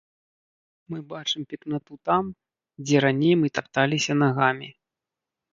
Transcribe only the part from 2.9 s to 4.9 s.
раней мы тапталіся нагамі.